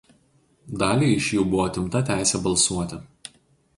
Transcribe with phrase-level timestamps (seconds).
[0.83, 3.01] Daliai iš jų buvo atimta teisė balsuoti.